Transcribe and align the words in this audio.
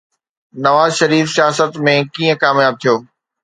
نواز 0.63 0.91
شريف 0.99 1.27
سياست 1.35 1.73
۾ 1.91 1.93
ڪيئن 2.13 2.39
ڪامياب 2.43 2.73
ٿيو؟ 2.83 2.95